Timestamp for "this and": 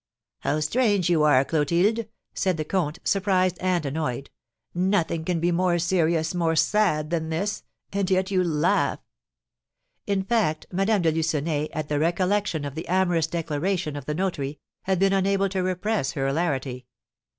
7.29-8.09